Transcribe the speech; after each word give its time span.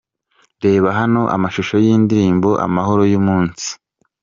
Reba 0.63 0.89
hano 0.99 1.21
amashusho 1.35 1.75
y’indirimbo 1.85 2.49
‘Amahoro 2.65 3.03
y’umunsi’. 3.11 3.67